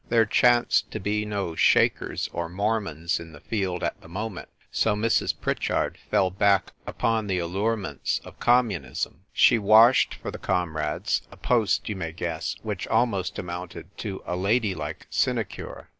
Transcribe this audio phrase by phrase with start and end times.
[0.09, 4.95] There chanced to be no Shakers or Mormons in the field at the moment, so
[4.95, 5.31] Mrs.
[5.39, 9.25] Pritchard fell back upon the allurements of Communism.
[9.31, 14.35] She washed for the comrades, a post, you may guess, which almost amounted to a
[14.35, 15.87] lady like sinecure.